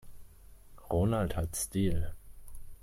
Ronald 0.89 1.35
hat 1.35 1.55
Stil. 1.55 2.15